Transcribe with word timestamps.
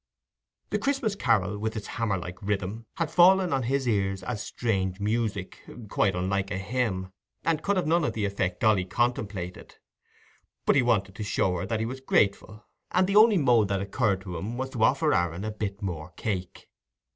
The 0.71 0.79
Christmas 0.79 1.13
carol, 1.13 1.59
with 1.59 1.75
its 1.77 1.85
hammer 1.85 2.17
like 2.17 2.41
rhythm, 2.41 2.87
had 2.95 3.11
fallen 3.11 3.53
on 3.53 3.61
his 3.61 3.87
ears 3.87 4.23
as 4.23 4.41
strange 4.41 4.99
music, 4.99 5.59
quite 5.91 6.15
unlike 6.15 6.49
a 6.49 6.57
hymn, 6.57 7.11
and 7.45 7.61
could 7.61 7.75
have 7.77 7.85
none 7.85 8.03
of 8.03 8.13
the 8.13 8.25
effect 8.25 8.61
Dolly 8.61 8.83
contemplated. 8.83 9.75
But 10.65 10.75
he 10.75 10.81
wanted 10.81 11.13
to 11.13 11.23
show 11.23 11.55
her 11.57 11.67
that 11.67 11.81
he 11.81 11.85
was 11.85 11.99
grateful, 12.01 12.65
and 12.89 13.05
the 13.05 13.15
only 13.15 13.37
mode 13.37 13.67
that 13.67 13.79
occurred 13.79 14.21
to 14.21 14.37
him 14.37 14.57
was 14.57 14.71
to 14.71 14.83
offer 14.83 15.13
Aaron 15.13 15.45
a 15.45 15.51
bit 15.51 15.83
more 15.83 16.09
cake. 16.17 16.67